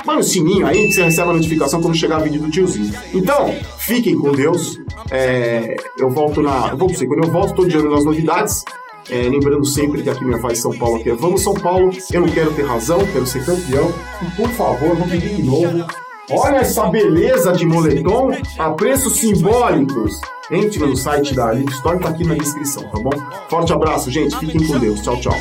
põe 0.03 0.17
o 0.17 0.23
sininho 0.23 0.65
aí 0.65 0.87
que 0.87 0.93
você 0.93 1.03
recebe 1.03 1.29
a 1.29 1.33
notificação 1.33 1.81
quando 1.81 1.95
chegar 1.95 2.19
o 2.19 2.23
vídeo 2.23 2.41
do 2.41 2.49
tiozinho. 2.49 2.91
Então, 3.13 3.53
fiquem 3.77 4.17
com 4.17 4.31
Deus, 4.31 4.79
é, 5.11 5.75
eu 5.99 6.09
volto 6.09 6.41
na, 6.41 6.52
eu 6.71 6.77
vou 6.77 6.87
dizer, 6.87 7.07
quando 7.07 7.23
eu 7.23 7.31
volto, 7.31 7.49
estou 7.49 7.67
de 7.67 7.77
olho 7.77 7.91
nas 7.91 8.05
novidades, 8.05 8.63
é, 9.09 9.23
lembrando 9.23 9.65
sempre 9.65 10.01
que 10.01 10.09
aqui 10.09 10.23
minha 10.23 10.39
faz 10.39 10.59
São 10.59 10.71
Paulo 10.71 10.97
aqui 10.97 11.09
é 11.09 11.15
Vamos 11.15 11.41
São 11.41 11.53
Paulo, 11.53 11.91
eu 12.11 12.21
não 12.21 12.29
quero 12.29 12.53
ter 12.53 12.65
razão, 12.65 12.99
quero 13.07 13.25
ser 13.25 13.45
campeão. 13.45 13.93
E 14.21 14.31
por 14.35 14.49
favor, 14.51 14.95
vou 14.95 15.07
pedir 15.07 15.35
de 15.35 15.43
novo. 15.43 15.85
Olha 16.31 16.57
essa 16.57 16.85
beleza 16.85 17.51
de 17.51 17.65
moletom 17.65 18.31
a 18.57 18.71
preços 18.71 19.17
simbólicos. 19.17 20.21
Entre 20.51 20.79
no 20.79 20.95
site 20.95 21.33
da 21.33 21.45
Live 21.47 21.71
Store, 21.71 21.99
tá 21.99 22.09
aqui 22.09 22.25
na 22.25 22.35
descrição, 22.35 22.83
tá 22.83 22.99
bom? 22.99 23.11
Forte 23.49 23.73
abraço, 23.73 24.11
gente. 24.11 24.37
Fiquem 24.37 24.65
com 24.65 24.79
Deus. 24.79 25.01
Tchau, 25.01 25.19
tchau. 25.19 25.33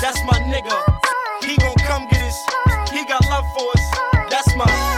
That's 0.00 0.22
my, 0.22 0.38
nigga. 0.46 0.70
He 1.42 1.56
gon' 1.56 1.74
come 1.86 2.06
get 2.08 2.20
his, 2.20 2.36
he 2.92 3.04
got 3.04 3.20
love 3.28 3.44
for 3.52 3.68
us, 3.74 4.30
that's 4.30 4.54
my. 4.54 4.97